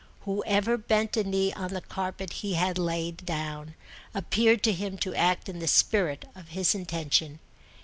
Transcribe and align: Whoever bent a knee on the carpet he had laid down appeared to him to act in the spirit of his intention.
Whoever 0.21 0.79
bent 0.79 1.15
a 1.15 1.23
knee 1.23 1.53
on 1.53 1.75
the 1.75 1.81
carpet 1.81 2.33
he 2.33 2.55
had 2.55 2.79
laid 2.79 3.23
down 3.23 3.75
appeared 4.15 4.63
to 4.63 4.73
him 4.73 4.97
to 4.97 5.13
act 5.13 5.47
in 5.47 5.59
the 5.59 5.67
spirit 5.67 6.25
of 6.33 6.47
his 6.47 6.73
intention. 6.73 7.37